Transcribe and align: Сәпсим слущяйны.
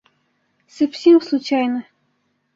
Сәпсим 0.77 1.21
слущяйны. 1.27 1.85